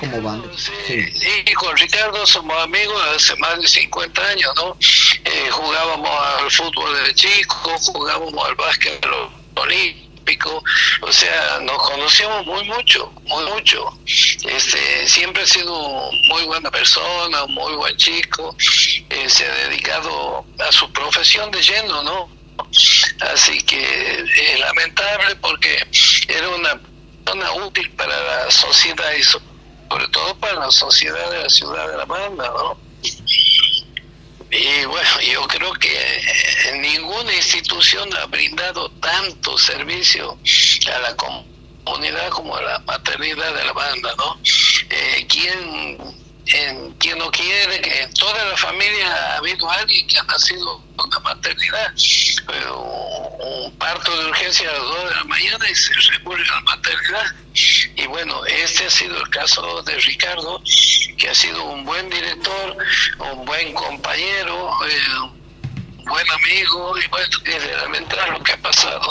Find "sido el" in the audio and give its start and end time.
58.90-59.28